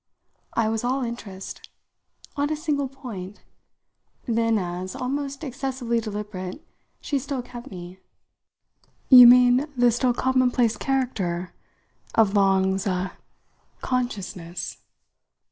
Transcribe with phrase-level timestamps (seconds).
[0.55, 1.69] I was all interest.
[2.35, 3.41] "On a single point?"
[4.25, 6.65] Then, as, almost excessively deliberate,
[7.01, 7.99] she still kept me:
[9.09, 11.53] "You mean the still commonplace character
[12.15, 13.11] of Long's a
[13.81, 14.77] consciousness?"